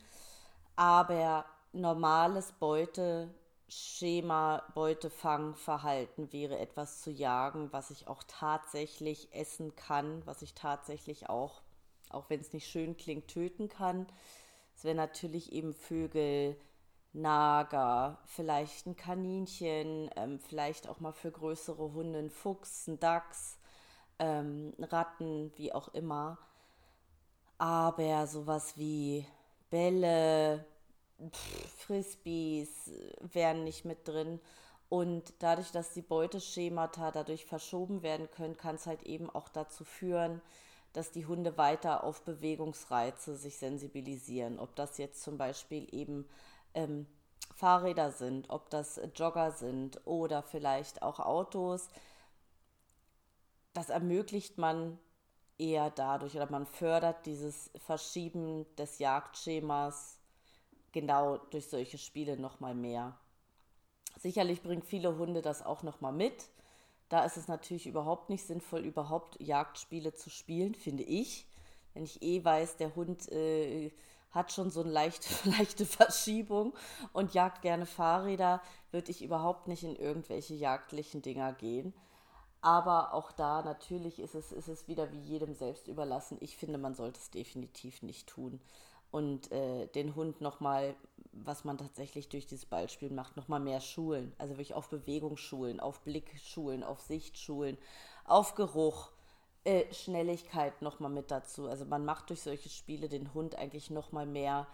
Aber 0.77 1.45
normales 1.73 2.53
Beute 2.53 3.29
Schema 3.67 4.63
Beutefangverhalten 4.73 6.31
wäre 6.31 6.57
etwas 6.59 7.01
zu 7.01 7.11
jagen, 7.11 7.73
was 7.73 7.91
ich 7.91 8.07
auch 8.07 8.23
tatsächlich 8.25 9.33
essen 9.33 9.75
kann, 9.75 10.25
was 10.25 10.41
ich 10.41 10.53
tatsächlich 10.53 11.27
auch, 11.27 11.61
auch 12.09 12.29
wenn 12.29 12.39
es 12.39 12.53
nicht 12.53 12.67
schön 12.67 12.95
klingt, 12.95 13.27
töten 13.27 13.67
kann. 13.67 14.07
Es 14.73 14.85
wäre 14.85 14.95
natürlich 14.95 15.51
eben 15.51 15.73
Vögel, 15.73 16.55
Nager, 17.11 18.19
vielleicht 18.25 18.85
ein 18.85 18.95
Kaninchen, 18.95 20.09
ähm, 20.15 20.39
vielleicht 20.39 20.87
auch 20.87 21.01
mal 21.01 21.11
für 21.11 21.31
größere 21.31 21.91
Hunde 21.91 22.19
ein 22.19 22.29
Fuchs, 22.29 22.87
ein 22.87 22.99
Dachs, 22.99 23.57
ähm, 24.19 24.73
Ratten, 24.79 25.51
wie 25.57 25.73
auch 25.73 25.89
immer. 25.89 26.37
Aber 27.57 28.27
sowas 28.27 28.77
wie 28.77 29.25
Bälle, 29.69 30.65
Frisbees 31.77 32.92
wären 33.19 33.63
nicht 33.63 33.86
mit 33.86 34.07
drin. 34.07 34.39
Und 34.89 35.33
dadurch, 35.39 35.71
dass 35.71 35.94
die 35.94 36.01
Beuteschemata 36.01 37.12
dadurch 37.12 37.45
verschoben 37.45 38.04
werden 38.04 38.30
können, 38.31 38.57
kann 38.57 38.75
es 38.75 38.86
halt 38.86 39.04
eben 39.04 39.30
auch 39.30 39.50
dazu 39.50 39.83
führen, 39.83 40.42
dass 40.94 41.12
die 41.12 41.25
Hunde 41.25 41.57
weiter 41.57 42.04
auf 42.04 42.21
Bewegungsreize 42.21 43.36
sich 43.36 43.57
sensibilisieren. 43.57 44.59
Ob 44.59 44.75
das 44.75 44.98
jetzt 44.98 45.21
zum 45.21 45.38
Beispiel 45.38 45.94
eben 45.94 46.27
ähm, 46.74 47.06
Fahrräder 47.56 48.12
sind, 48.12 48.50
ob 48.50 48.69
das 48.69 49.00
Jogger 49.15 49.51
sind 49.51 50.00
oder 50.06 50.42
vielleicht 50.44 51.01
auch 51.01 51.19
Autos. 51.19 51.89
Das 53.73 53.90
ermöglicht 53.90 54.57
man 54.57 54.97
eher 55.57 55.90
dadurch 55.90 56.35
oder 56.35 56.49
man 56.49 56.66
fördert 56.66 57.26
dieses 57.26 57.71
Verschieben 57.85 58.66
des 58.78 58.99
Jagdschemas 58.99 60.19
genau 60.92 61.37
durch 61.37 61.68
solche 61.68 61.97
Spiele 61.97 62.37
noch 62.37 62.59
mal 62.59 62.76
mehr. 62.76 63.18
Sicherlich 64.19 64.61
bringen 64.64 64.81
viele 64.81 65.18
Hunde 65.18 65.42
das 65.42 65.66
auch 65.66 65.83
noch 65.83 66.02
mal 66.02 66.11
mit. 66.11 66.49
Da 67.09 67.23
ist 67.23 67.37
es 67.37 67.47
natürlich 67.47 67.87
überhaupt 67.87 68.30
nicht 68.30 68.45
sinnvoll, 68.45 68.81
überhaupt 68.81 69.40
Jagdspiele 69.40 70.14
zu 70.14 70.30
spielen, 70.30 70.76
finde 70.76 71.04
ich. 71.04 71.47
Wenn 71.94 72.04
ich 72.04 72.21
eh 72.21 72.44
weiß, 72.44 72.78
der 72.78 72.95
Hund 72.95 73.31
äh, 73.31 73.92
hat 74.31 74.52
schon 74.52 74.69
so 74.69 74.81
eine 74.81 74.92
leichte, 74.92 75.28
leichte 75.49 75.85
Verschiebung 75.85 76.73
und 77.14 77.33
jagt 77.33 77.61
gerne 77.61 77.85
Fahrräder, 77.85 78.61
würde 78.92 79.11
ich 79.11 79.23
überhaupt 79.23 79.68
nicht 79.68 79.83
in 79.83 79.95
irgendwelche 79.95 80.54
jagdlichen 80.54 81.21
Dinger 81.21 81.54
gehen. 81.54 81.94
Aber 82.68 83.14
auch 83.14 83.31
da 83.31 83.62
natürlich 83.62 84.19
ist 84.19 84.36
es, 84.36 84.52
ist 84.52 84.68
es 84.68 84.90
wieder 84.90 85.09
wie 85.14 85.21
jedem 85.21 85.54
selbst 85.54 85.88
überlassen. 85.88 86.38
Ich 86.42 86.57
finde, 86.57 86.78
man 86.78 86.95
sollte 86.95 87.18
es 87.18 87.31
definitiv 87.31 88.02
nicht 88.02 88.28
tun 88.28 88.59
und 89.09 89.50
äh, 89.54 89.88
den 89.88 90.16
Hund 90.16 90.42
nochmal, 90.42 90.94
was 91.31 91.64
man 91.64 91.78
tatsächlich 91.78 92.28
durch 92.28 92.45
dieses 92.45 92.66
Ballspiel 92.66 93.09
macht, 93.09 93.38
nochmal 93.38 93.62
mehr 93.62 93.80
schulen. 93.80 94.33
Also 94.38 94.56
wirklich 94.56 94.74
auf 94.74 94.90
Bewegung 94.90 95.38
schulen, 95.38 95.80
auf 95.80 96.02
Blick 96.02 96.38
schulen, 96.44 96.83
auf 96.83 97.00
Sicht 97.00 97.38
schulen, 97.38 97.78
auf 98.26 98.54
Geruch, 98.56 99.12
äh, 99.64 99.86
Schnelligkeit 99.94 100.81
nochmal 100.81 101.09
mit 101.09 101.31
dazu. 101.31 101.69
Also 101.69 101.86
man 101.86 102.04
macht 102.04 102.31
durch 102.31 102.42
solche 102.42 102.68
Spiele 102.68 103.07
den 103.07 103.33
Hund 103.33 103.56
eigentlich 103.56 103.92
nochmal 103.92 104.26
mehr 104.26 104.68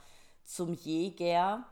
zum 0.43 0.73
Jäger. 0.73 1.63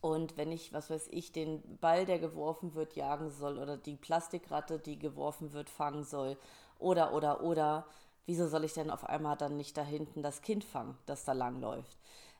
Und 0.00 0.36
wenn 0.36 0.52
ich, 0.52 0.72
was 0.72 0.90
weiß 0.90 1.08
ich, 1.10 1.32
den 1.32 1.78
Ball, 1.78 2.06
der 2.06 2.18
geworfen 2.18 2.74
wird, 2.74 2.94
jagen 2.94 3.30
soll 3.30 3.58
oder 3.58 3.76
die 3.76 3.96
Plastikratte, 3.96 4.78
die 4.78 4.98
geworfen 4.98 5.52
wird, 5.52 5.68
fangen 5.70 6.04
soll 6.04 6.36
oder, 6.78 7.12
oder, 7.12 7.42
oder, 7.42 7.86
wieso 8.26 8.46
soll 8.46 8.64
ich 8.64 8.74
denn 8.74 8.90
auf 8.90 9.04
einmal 9.04 9.36
dann 9.36 9.56
nicht 9.56 9.76
da 9.76 9.82
hinten 9.82 10.22
das 10.22 10.42
Kind 10.42 10.64
fangen, 10.64 10.96
das 11.06 11.24
da 11.24 11.32
langläuft? 11.32 11.96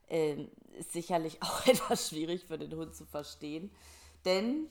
Ähm, 0.09 0.51
ist 0.79 0.93
sicherlich 0.93 1.43
auch 1.43 1.67
etwas 1.67 2.09
schwierig 2.09 2.45
für 2.45 2.59
den 2.59 2.75
Hund 2.77 2.95
zu 2.95 3.07
verstehen. 3.07 3.71
Denn, 4.25 4.69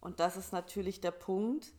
und 0.00 0.20
das 0.20 0.36
ist 0.36 0.52
natürlich 0.52 1.00
der 1.00 1.10
Punkt, 1.10 1.72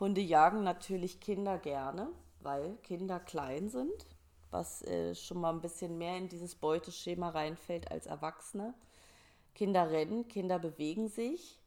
Hunde 0.00 0.20
jagen 0.20 0.62
natürlich 0.62 1.20
Kinder 1.20 1.58
gerne, 1.58 2.08
weil 2.40 2.76
Kinder 2.82 3.18
klein 3.18 3.68
sind, 3.68 4.06
was 4.50 4.82
äh, 4.82 5.14
schon 5.14 5.40
mal 5.40 5.50
ein 5.52 5.62
bisschen 5.62 5.96
mehr 5.98 6.16
in 6.18 6.28
dieses 6.28 6.54
Beuteschema 6.54 7.30
reinfällt 7.30 7.90
als 7.90 8.06
Erwachsene. 8.06 8.74
Kinder 9.56 9.90
rennen, 9.90 10.28
Kinder 10.28 10.58
bewegen 10.58 11.08
sich 11.08 11.58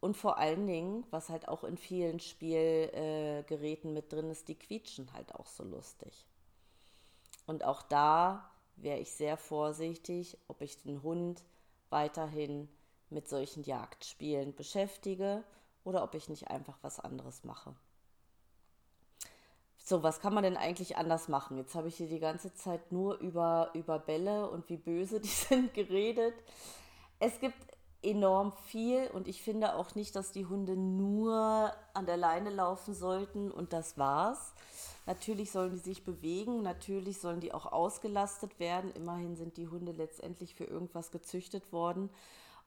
und 0.00 0.16
vor 0.16 0.38
allen 0.38 0.66
Dingen, 0.66 1.06
was 1.10 1.28
halt 1.28 1.48
auch 1.48 1.62
in 1.64 1.78
vielen 1.78 2.18
Spielgeräten 2.20 3.90
äh, 3.90 3.94
mit 3.94 4.12
drin 4.12 4.28
ist, 4.28 4.48
die 4.48 4.56
quietschen 4.56 5.12
halt 5.12 5.34
auch 5.34 5.46
so 5.46 5.62
lustig. 5.62 6.26
Und 7.46 7.64
auch 7.64 7.82
da 7.82 8.50
wäre 8.76 8.98
ich 8.98 9.12
sehr 9.12 9.36
vorsichtig, 9.36 10.36
ob 10.48 10.60
ich 10.62 10.82
den 10.82 11.02
Hund 11.02 11.44
weiterhin 11.90 12.68
mit 13.08 13.28
solchen 13.28 13.62
Jagdspielen 13.62 14.54
beschäftige 14.54 15.44
oder 15.84 16.02
ob 16.02 16.14
ich 16.14 16.28
nicht 16.28 16.48
einfach 16.48 16.78
was 16.82 16.98
anderes 17.00 17.44
mache. 17.44 17.72
So, 19.78 20.02
was 20.02 20.20
kann 20.20 20.34
man 20.34 20.42
denn 20.42 20.56
eigentlich 20.56 20.96
anders 20.96 21.28
machen? 21.28 21.56
Jetzt 21.56 21.74
habe 21.74 21.88
ich 21.88 21.96
hier 21.96 22.08
die 22.08 22.18
ganze 22.18 22.52
Zeit 22.52 22.92
nur 22.92 23.16
über, 23.20 23.70
über 23.72 23.98
Bälle 23.98 24.50
und 24.50 24.68
wie 24.68 24.76
böse 24.76 25.20
die 25.20 25.28
sind 25.28 25.72
geredet. 25.72 26.34
Es 27.20 27.40
gibt 27.40 27.56
enorm 28.02 28.52
viel 28.66 29.08
und 29.08 29.26
ich 29.26 29.42
finde 29.42 29.74
auch 29.74 29.94
nicht, 29.94 30.14
dass 30.14 30.30
die 30.30 30.46
Hunde 30.46 30.76
nur 30.76 31.72
an 31.94 32.06
der 32.06 32.16
Leine 32.16 32.50
laufen 32.50 32.94
sollten 32.94 33.50
und 33.50 33.72
das 33.72 33.98
war's. 33.98 34.52
Natürlich 35.06 35.50
sollen 35.50 35.72
die 35.72 35.78
sich 35.78 36.04
bewegen, 36.04 36.62
natürlich 36.62 37.18
sollen 37.18 37.40
die 37.40 37.52
auch 37.52 37.66
ausgelastet 37.66 38.60
werden. 38.60 38.92
Immerhin 38.92 39.36
sind 39.36 39.56
die 39.56 39.68
Hunde 39.68 39.92
letztendlich 39.92 40.54
für 40.54 40.64
irgendwas 40.64 41.10
gezüchtet 41.10 41.72
worden 41.72 42.10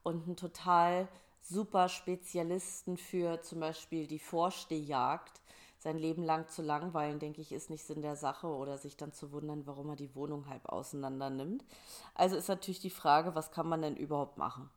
und 0.04 0.28
ein 0.28 0.36
total 0.36 1.08
super 1.42 1.88
Spezialisten 1.88 2.98
für 2.98 3.42
zum 3.42 3.62
Beispiel 3.62 4.08
die 4.08 4.20
Vorstehjagd 4.20 5.40
sein 5.82 5.98
Leben 5.98 6.24
lang 6.24 6.48
zu 6.48 6.62
langweilen, 6.62 7.18
denke 7.18 7.42
ich, 7.42 7.52
ist 7.52 7.72
nicht 7.72 7.84
Sinn 7.84 8.04
der 8.04 8.16
Sache 8.16 8.46
oder 8.46 8.78
sich 8.78 8.98
dann 8.98 9.14
zu 9.14 9.32
wundern, 9.32 9.66
warum 9.66 9.90
er 9.90 9.96
die 9.96 10.14
Wohnung 10.14 10.48
halb 10.48 10.70
auseinander 10.70 11.32
nimmt. 11.32 11.66
Also 12.14 12.36
ist 12.36 12.50
natürlich 12.50 12.82
die 12.82 12.92
Frage, 12.92 13.34
was 13.34 13.52
kann 13.52 13.68
man 13.68 13.82
denn 13.82 13.96
überhaupt 13.96 14.38
machen? 14.38 14.70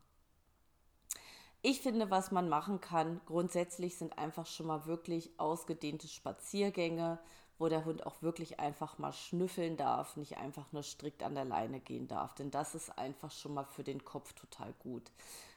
Ich 1.61 1.81
finde, 1.81 2.09
was 2.09 2.31
man 2.31 2.49
machen 2.49 2.81
kann, 2.81 3.21
grundsätzlich 3.27 3.97
sind 3.97 4.17
einfach 4.17 4.47
schon 4.47 4.65
mal 4.65 4.87
wirklich 4.87 5.39
ausgedehnte 5.39 6.07
Spaziergänge, 6.07 7.19
wo 7.59 7.67
der 7.69 7.85
Hund 7.85 8.05
auch 8.07 8.23
wirklich 8.23 8.59
einfach 8.59 8.97
mal 8.97 9.13
schnüffeln 9.13 9.77
darf, 9.77 10.17
nicht 10.17 10.37
einfach 10.37 10.71
nur 10.71 10.81
strikt 10.81 11.21
an 11.21 11.35
der 11.35 11.45
Leine 11.45 11.79
gehen 11.79 12.07
darf. 12.07 12.33
Denn 12.33 12.49
das 12.49 12.73
ist 12.73 12.97
einfach 12.97 13.31
schon 13.31 13.53
mal 13.53 13.65
für 13.65 13.83
den 13.83 14.03
Kopf 14.03 14.33
total 14.33 14.73
gut. 14.79 15.11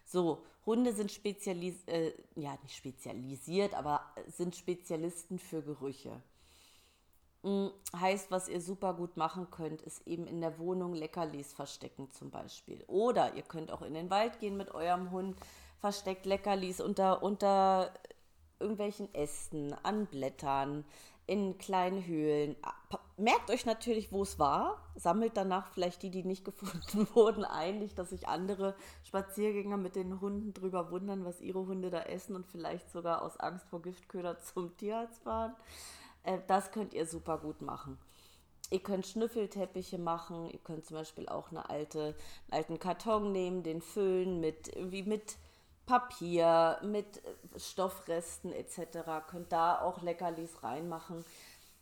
So, 0.09 0.43
Hunde 0.65 0.95
sind 0.95 1.13
spezialis 1.13 1.85
äh, 1.87 2.13
ja, 2.35 2.57
nicht 2.63 2.75
spezialisiert, 2.75 3.75
aber 3.75 4.01
sind 4.27 4.57
Spezialisten 4.57 5.39
für 5.39 5.61
Gerüche. 5.63 6.23
Hm, 7.45 7.71
heißt, 7.95 8.31
was 8.31 8.49
ihr 8.49 8.63
super 8.63 8.95
gut 8.95 9.19
machen 9.19 9.51
könnt, 9.51 9.83
ist 9.83 10.07
eben 10.07 10.27
in 10.27 10.41
der 10.41 10.59
Wohnung 10.59 10.95
Leckerlis 10.95 11.53
verstecken 11.53 12.11
zum 12.11 12.31
Beispiel. 12.31 12.83
Oder 12.87 13.35
ihr 13.35 13.43
könnt 13.43 13.71
auch 13.71 13.83
in 13.83 13.93
den 13.93 14.09
Wald 14.09 14.41
gehen 14.41 14.57
mit 14.57 14.71
eurem 14.75 15.11
Hund, 15.11 15.39
versteckt 15.79 16.25
Leckerlis 16.25 16.81
unter, 16.81 17.23
unter 17.23 17.93
irgendwelchen 18.59 19.15
Ästen, 19.15 19.75
an 19.83 20.07
Blättern, 20.07 20.87
in 21.27 21.59
kleinen 21.59 22.07
Höhlen. 22.07 22.57
Merkt 23.19 23.51
euch 23.51 23.67
natürlich, 23.67 24.13
wo 24.13 24.23
es 24.23 24.39
war. 24.39 24.81
Sammelt 24.95 25.37
danach 25.37 25.67
vielleicht 25.73 26.03
die, 26.03 26.11
die 26.11 26.23
nicht 26.23 26.45
gefunden 26.45 27.09
wurden, 27.15 27.45
ein. 27.45 27.81
Nicht, 27.81 27.99
dass 27.99 28.11
sich 28.11 28.29
andere 28.29 28.77
Spaziergänger 29.03 29.77
mit 29.77 29.97
den 29.97 30.21
Hunden 30.21 30.55
drüber 30.55 30.93
wundern, 30.93 31.25
was 31.25 31.41
ihre 31.41 31.67
Hunde 31.67 31.91
da 31.91 32.03
essen 32.03 32.37
und 32.37 32.47
vielleicht 32.47 32.91
sogar 32.91 33.23
aus 33.23 33.37
Angst 33.37 33.67
vor 33.69 33.83
Giftköder 33.83 34.39
zum 34.55 34.77
Tierarzt 34.77 35.25
fahren. 35.25 35.57
Äh, 36.23 36.39
das 36.47 36.71
könnt 36.71 36.95
ihr 36.95 37.07
super 37.07 37.39
gut 37.39 37.61
machen. 37.61 37.99
Ihr 38.71 38.83
könnt 38.85 39.05
Schnüffelteppiche 39.05 39.99
machen. 39.99 40.49
Ihr 40.51 40.61
könnt 40.61 40.87
zum 40.87 40.99
Beispiel 40.99 41.29
auch 41.29 41.51
eine 41.51 41.69
alte, 41.69 42.15
einen 42.51 42.61
alten 42.61 42.79
Karton 42.79 43.33
nehmen, 43.33 43.65
den 43.65 43.83
füllen 43.83 44.39
mit 44.39 44.69
irgendwie 44.69 45.03
mit 45.03 45.39
Papier, 45.87 46.79
mit 46.83 47.21
Stoffresten 47.57 48.53
etc. 48.53 49.27
Könnt 49.27 49.51
da 49.51 49.81
auch 49.81 50.03
Leckerlis 50.03 50.63
reinmachen. 50.63 51.25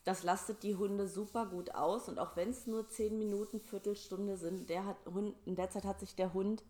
Das 0.07 0.23
lastet 0.23 0.63
die 0.63 0.77
Hunde 0.77 1.09
super 1.09 1.47
gut 1.47 1.75
aus 1.75 2.09
und 2.09 2.19
auch 2.19 2.37
wenn 2.37 2.51
es 2.51 2.67
nur 2.67 2.89
10 2.89 3.19
Minuten, 3.19 3.61
Viertelstunde 3.61 4.37
sind, 4.37 4.71
der 4.71 4.87
hat, 4.87 4.97
in 5.45 5.57
der 5.57 5.69
Zeit 5.69 5.85
hat 5.85 6.01
sich 6.01 6.15
der 6.15 6.33
Hund 6.33 6.63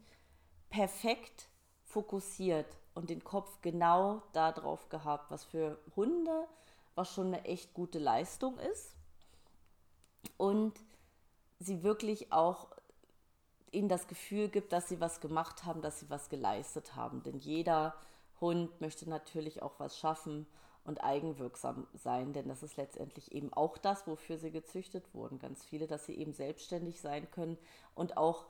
perfekt 0.71 1.49
fokussiert 1.85 2.67
und 2.95 3.11
den 3.11 3.23
Kopf 3.23 3.61
genau 3.61 4.23
darauf 4.33 4.89
gehabt, 4.89 5.31
was 5.31 5.45
für 5.45 5.79
Hunde 5.95 6.49
was 6.97 7.13
schon 7.15 7.27
eine 7.27 7.45
echt 7.45 7.75
gute 7.75 7.99
Leistung 7.99 8.59
ist 8.59 8.97
und 10.39 10.73
sie 11.61 11.83
wirklich 11.83 12.33
auch 12.33 12.69
ihnen 13.71 13.89
das 13.89 14.09
Gefühl 14.09 14.49
gibt, 14.49 14.73
dass 14.73 14.89
sie 14.89 14.99
was 14.99 15.21
gemacht 15.21 15.65
haben, 15.65 15.83
dass 15.83 16.01
sie 16.01 16.09
was 16.09 16.31
geleistet 16.31 16.97
haben. 16.97 17.23
Denn 17.23 17.39
jeder 17.39 17.95
Hund 18.41 18.81
möchte 18.81 19.09
natürlich 19.09 19.63
auch 19.63 19.79
was 19.79 19.99
schaffen 19.99 20.47
und 20.87 21.03
eigenwirksam 21.03 21.87
sein, 21.95 22.33
denn 22.33 22.49
das 22.49 22.63
ist 22.63 22.77
letztendlich 22.77 23.33
eben 23.33 23.53
auch 23.53 23.77
das, 23.79 24.07
wofür 24.07 24.39
sie 24.39 24.51
gezüchtet 24.51 25.15
wurden. 25.15 25.39
Ganz 25.39 25.65
viele, 25.65 25.87
dass 25.87 26.07
sie 26.07 26.15
eben 26.15 26.33
selbstständig 26.33 27.01
sein 27.01 27.31
können 27.31 27.59
und 27.95 28.17
auch 28.17 28.47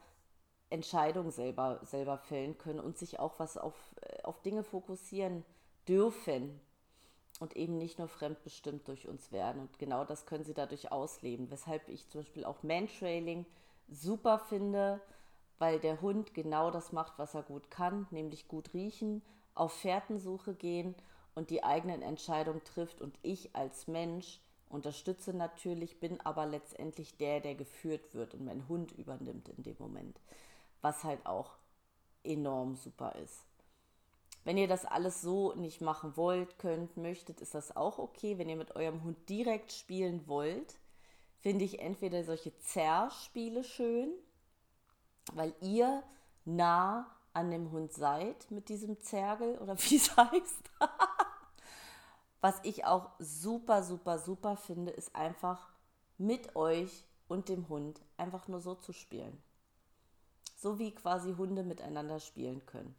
Entscheidungen 0.69 1.31
selber, 1.31 1.81
selber 1.83 2.19
fällen 2.19 2.59
können 2.59 2.81
und 2.81 2.99
sich 2.99 3.19
auch 3.21 3.39
was 3.39 3.57
auf, 3.57 3.75
äh, 4.03 4.23
auf 4.23 4.43
Dinge 4.43 4.65
fokussieren 4.65 5.45
dürfen 5.89 6.61
und 7.41 7.57
eben 7.57 7.79
nicht 7.79 7.99
nur 7.99 8.09
fremdbestimmt 8.09 8.89
durch 8.89 9.09
uns 9.09 9.31
werden. 9.33 9.63
Und 9.63 9.79
genau 9.79 10.05
das 10.05 10.27
können 10.27 10.45
sie 10.45 10.55
dadurch 10.55 10.91
ausleben. 10.91 11.51
Weshalb 11.51 11.89
ich 11.89 12.09
zum 12.09 12.23
Beispiel 12.23 12.45
auch 12.45 12.63
Mantrailing 12.63 13.47
super 13.89 14.39
finde, 14.39 15.01
weil 15.59 15.79
der 15.79 16.01
Hund 16.01 16.35
genau 16.35 16.71
das 16.71 16.93
macht, 16.93 17.19
was 17.19 17.35
er 17.35 17.43
gut 17.43 17.71
kann, 17.71 18.07
nämlich 18.11 18.49
gut 18.49 18.75
riechen, 18.75 19.23
auf 19.55 19.73
Fährtensuche 19.73 20.55
gehen 20.55 20.95
und 21.37 21.51
die 21.51 21.63
eigenen 21.63 22.03
Entscheidungen 22.03 22.65
trifft. 22.65 23.01
Und 23.01 23.17
ich 23.23 23.55
als 23.55 23.87
Mensch 23.87 24.41
unterstütze 24.69 25.33
natürlich, 25.33 26.01
bin 26.01 26.21
aber 26.23 26.47
letztendlich 26.47 27.17
der, 27.19 27.39
der 27.39 27.55
geführt 27.55 28.15
wird 28.15 28.35
und 28.35 28.45
mein 28.45 28.67
Hund 28.69 28.91
übernimmt 28.93 29.49
in 29.51 29.63
dem 29.63 29.77
Moment, 29.79 30.19
was 30.81 31.05
halt 31.05 31.25
auch 31.25 31.53
enorm 32.25 32.75
super 32.75 33.15
ist. 33.23 33.45
Wenn 34.45 34.59
ihr 34.59 34.69
das 34.69 34.85
alles 34.85 35.21
so 35.21 35.55
nicht 35.55 35.81
machen 35.81 36.17
wollt, 36.17 36.59
könnt, 36.59 36.97
möchtet, 36.97 37.41
ist 37.41 37.55
das 37.55 37.77
auch 37.77 37.99
okay. 37.99 38.39
Wenn 38.39 38.49
ihr 38.49 38.57
mit 38.57 38.75
eurem 38.75 39.03
Hund 39.03 39.29
direkt 39.29 39.73
spielen 39.73 40.27
wollt, 40.27 40.79
finde 41.41 41.65
ich 41.65 41.81
entweder 41.81 42.25
solche 42.25 42.57
Zerrspiele 42.59 43.63
schön, 43.63 44.11
weil 45.33 45.55
ihr 45.61 46.03
nah 46.45 47.11
an 47.33 47.51
dem 47.51 47.71
Hund 47.73 47.93
seid 47.93 48.51
mit 48.51 48.69
diesem 48.69 49.01
Zergel 49.01 49.59
oder 49.59 49.77
wie 49.79 49.97
es 49.97 50.17
heißt. 50.17 50.71
Was 52.41 52.61
ich 52.63 52.85
auch 52.85 53.11
super, 53.19 53.83
super, 53.83 54.19
super 54.19 54.57
finde, 54.57 54.93
ist 54.93 55.15
einfach 55.17 55.71
mit 56.19 56.55
euch 56.57 57.05
und 57.29 57.49
dem 57.49 57.69
Hund 57.69 58.01
einfach 58.17 58.49
nur 58.49 58.61
so 58.61 58.75
zu 58.75 58.93
spielen. 58.93 59.43
So 60.57 60.79
wie 60.79 60.95
quasi 60.95 61.35
Hunde 61.35 61.63
miteinander 61.63 62.21
spielen 62.21 62.65
können. 62.67 62.95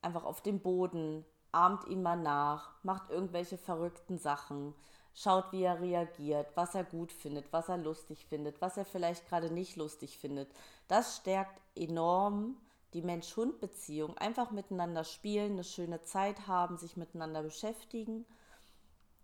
Einfach 0.00 0.24
auf 0.24 0.40
dem 0.40 0.60
Boden, 0.60 1.24
ahmt 1.52 1.86
ihn 1.86 2.02
mal 2.02 2.16
nach, 2.16 2.72
macht 2.82 3.10
irgendwelche 3.10 3.58
verrückten 3.58 4.18
Sachen, 4.18 4.74
schaut, 5.14 5.52
wie 5.52 5.62
er 5.62 5.80
reagiert, 5.80 6.48
was 6.54 6.74
er 6.74 6.84
gut 6.84 7.12
findet, 7.12 7.52
was 7.52 7.68
er 7.68 7.78
lustig 7.78 8.26
findet, 8.26 8.60
was 8.60 8.76
er 8.76 8.84
vielleicht 8.84 9.28
gerade 9.28 9.50
nicht 9.50 9.76
lustig 9.76 10.18
findet. 10.18 10.50
Das 10.88 11.16
stärkt 11.16 11.60
enorm 11.76 12.56
die 12.94 13.02
Mensch-Hund-Beziehung. 13.02 14.16
Einfach 14.18 14.50
miteinander 14.50 15.04
spielen, 15.04 15.52
eine 15.52 15.64
schöne 15.64 16.02
Zeit 16.02 16.46
haben, 16.46 16.76
sich 16.76 16.96
miteinander 16.96 17.42
beschäftigen. 17.42 18.26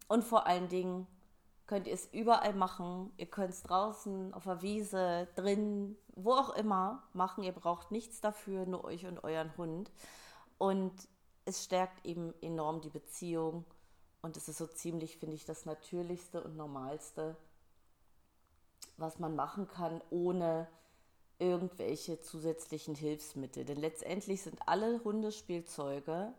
Und 0.09 0.25
vor 0.25 0.47
allen 0.47 0.69
Dingen 0.69 1.07
könnt 1.67 1.87
ihr 1.87 1.95
es 1.95 2.07
überall 2.13 2.55
machen. 2.55 3.13
Ihr 3.19 3.27
könnt 3.27 3.51
es 3.51 3.63
draußen, 3.63 4.35
auf 4.35 4.45
der 4.45 4.63
Wiese, 4.63 5.29
drin, 5.37 5.97
wo 6.17 6.33
auch 6.33 6.51
immer 6.57 7.05
machen. 7.13 7.45
Ihr 7.45 7.53
braucht 7.53 7.91
nichts 7.91 8.21
dafür, 8.21 8.67
nur 8.67 8.85
euch 8.85 9.07
und 9.07 9.23
euren 9.23 9.57
Hund. 9.57 9.93
Und 10.57 10.93
es 11.45 11.65
stärkt 11.65 12.05
eben 12.05 12.35
enorm 12.43 12.81
die 12.81 12.91
Beziehung 12.91 13.65
und 14.21 14.37
es 14.37 14.49
ist 14.49 14.59
so 14.59 14.67
ziemlich, 14.67 15.17
finde 15.17 15.37
ich, 15.37 15.45
das 15.45 15.65
Natürlichste 15.65 16.43
und 16.43 16.57
Normalste, 16.57 17.37
was 18.97 19.19
man 19.19 19.37
machen 19.37 19.69
kann, 19.69 20.03
ohne 20.11 20.69
irgendwelche 21.39 22.21
zusätzlichen 22.21 22.95
Hilfsmittel. 22.95 23.65
Denn 23.65 23.79
letztendlich 23.79 24.43
sind 24.43 24.59
alle 24.67 25.03
Hundespielzeuge 25.05 26.35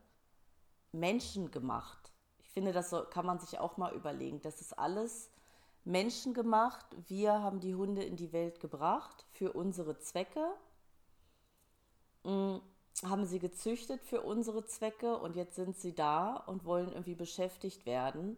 menschengemacht. 0.91 1.98
Ich 2.59 2.61
finde, 2.61 2.73
das 2.73 2.93
kann 3.11 3.25
man 3.25 3.39
sich 3.39 3.57
auch 3.57 3.77
mal 3.77 3.93
überlegen. 3.93 4.41
Das 4.41 4.59
ist 4.59 4.77
alles 4.77 5.31
menschengemacht. 5.85 6.85
Wir 7.07 7.41
haben 7.41 7.61
die 7.61 7.73
Hunde 7.73 8.03
in 8.03 8.17
die 8.17 8.33
Welt 8.33 8.59
gebracht 8.59 9.25
für 9.31 9.53
unsere 9.53 9.97
Zwecke. 9.99 10.45
Mm, 12.25 12.57
haben 13.01 13.25
sie 13.25 13.39
gezüchtet 13.39 14.03
für 14.03 14.19
unsere 14.23 14.65
Zwecke 14.65 15.17
und 15.19 15.37
jetzt 15.37 15.55
sind 15.55 15.77
sie 15.77 15.95
da 15.95 16.35
und 16.35 16.65
wollen 16.65 16.89
irgendwie 16.89 17.15
beschäftigt 17.15 17.85
werden. 17.85 18.35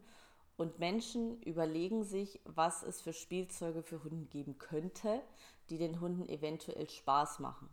Und 0.56 0.78
Menschen 0.78 1.42
überlegen 1.42 2.04
sich, 2.04 2.42
was 2.46 2.84
es 2.84 3.02
für 3.02 3.14
Spielzeuge 3.14 3.82
für 3.82 4.04
Hunde 4.04 4.28
geben 4.28 4.60
könnte, 4.60 5.24
die 5.72 5.80
den 5.80 6.00
Hunden 6.00 6.30
eventuell 6.30 6.88
Spaß 6.88 7.40
machen. 7.40 7.70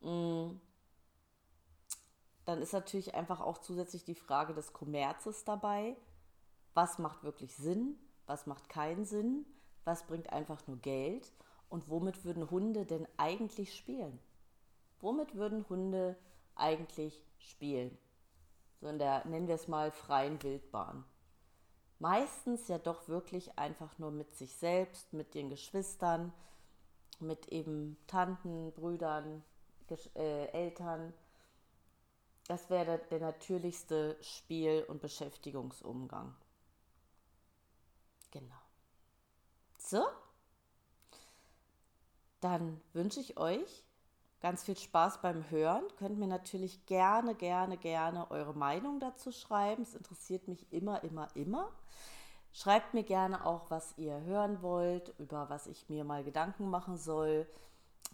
Mm. 0.00 0.56
Dann 2.44 2.60
ist 2.60 2.72
natürlich 2.72 3.14
einfach 3.14 3.40
auch 3.40 3.58
zusätzlich 3.58 4.04
die 4.04 4.14
Frage 4.14 4.54
des 4.54 4.72
Kommerzes 4.72 5.44
dabei. 5.44 5.96
Was 6.74 6.98
macht 6.98 7.22
wirklich 7.22 7.54
Sinn? 7.54 7.98
Was 8.26 8.46
macht 8.46 8.68
keinen 8.68 9.04
Sinn? 9.04 9.46
Was 9.84 10.06
bringt 10.06 10.32
einfach 10.32 10.66
nur 10.66 10.76
Geld? 10.78 11.32
Und 11.68 11.88
womit 11.88 12.24
würden 12.24 12.50
Hunde 12.50 12.84
denn 12.84 13.08
eigentlich 13.16 13.74
spielen? 13.74 14.18
Womit 15.00 15.34
würden 15.34 15.68
Hunde 15.68 16.16
eigentlich 16.54 17.24
spielen? 17.38 17.96
So 18.80 18.88
in 18.88 18.98
der, 18.98 19.24
nennen 19.26 19.48
wir 19.48 19.54
es 19.54 19.68
mal, 19.68 19.90
freien 19.90 20.42
Wildbahn. 20.42 21.04
Meistens 21.98 22.68
ja 22.68 22.78
doch 22.78 23.08
wirklich 23.08 23.58
einfach 23.58 23.98
nur 23.98 24.10
mit 24.10 24.34
sich 24.34 24.54
selbst, 24.56 25.12
mit 25.12 25.34
den 25.34 25.48
Geschwistern, 25.48 26.32
mit 27.20 27.48
eben 27.48 27.96
Tanten, 28.06 28.72
Brüdern, 28.72 29.42
äh, 30.16 30.46
Eltern. 30.48 31.14
Das 32.46 32.68
wäre 32.68 32.84
der, 32.84 32.98
der 32.98 33.20
natürlichste 33.20 34.16
Spiel- 34.20 34.84
und 34.88 35.00
Beschäftigungsumgang. 35.00 36.34
Genau. 38.30 38.54
So, 39.78 40.04
dann 42.40 42.80
wünsche 42.92 43.20
ich 43.20 43.38
euch 43.38 43.84
ganz 44.40 44.64
viel 44.64 44.76
Spaß 44.76 45.22
beim 45.22 45.48
Hören. 45.48 45.84
Könnt 45.96 46.18
mir 46.18 46.26
natürlich 46.26 46.84
gerne, 46.84 47.34
gerne, 47.34 47.78
gerne 47.78 48.30
eure 48.30 48.52
Meinung 48.52 49.00
dazu 49.00 49.32
schreiben. 49.32 49.82
Es 49.82 49.94
interessiert 49.94 50.48
mich 50.48 50.70
immer, 50.70 51.02
immer, 51.04 51.34
immer. 51.34 51.70
Schreibt 52.52 52.92
mir 52.92 53.04
gerne 53.04 53.46
auch, 53.46 53.70
was 53.70 53.96
ihr 53.96 54.20
hören 54.20 54.60
wollt, 54.60 55.14
über 55.18 55.48
was 55.48 55.66
ich 55.66 55.88
mir 55.88 56.04
mal 56.04 56.22
Gedanken 56.22 56.68
machen 56.68 56.98
soll, 56.98 57.46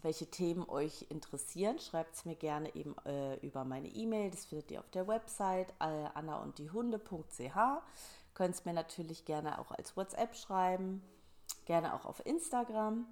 welche 0.03 0.27
Themen 0.27 0.67
euch 0.69 1.05
interessieren. 1.09 1.79
Schreibt 1.79 2.15
es 2.15 2.25
mir 2.25 2.35
gerne 2.35 2.73
eben 2.75 2.95
äh, 3.05 3.35
über 3.45 3.63
meine 3.63 3.87
E-Mail. 3.87 4.31
Das 4.31 4.45
findet 4.45 4.71
ihr 4.71 4.79
auf 4.79 4.89
der 4.89 5.07
Website 5.07 5.73
äh, 5.79 5.83
annaunddiehunde.ch. 6.13 7.57
Könnt 8.33 8.55
es 8.55 8.65
mir 8.65 8.73
natürlich 8.73 9.25
gerne 9.25 9.59
auch 9.59 9.71
als 9.71 9.95
WhatsApp 9.97 10.35
schreiben, 10.35 11.01
gerne 11.65 11.93
auch 11.93 12.05
auf 12.05 12.25
Instagram. 12.25 13.05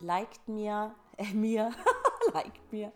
Liked 0.00 0.48
mir, 0.48 0.94
äh, 1.16 1.32
mir, 1.32 1.72
liked 2.32 2.72
mir, 2.72 2.92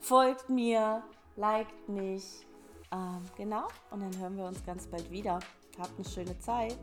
folgt 0.00 0.48
mir, 0.48 1.02
liked 1.36 1.88
mich. 1.88 2.46
Ähm, 2.92 3.22
genau, 3.36 3.68
und 3.90 4.00
dann 4.00 4.16
hören 4.18 4.36
wir 4.36 4.46
uns 4.46 4.64
ganz 4.64 4.86
bald 4.86 5.10
wieder. 5.10 5.38
Habt 5.78 5.96
eine 5.96 6.08
schöne 6.08 6.38
Zeit. 6.40 6.76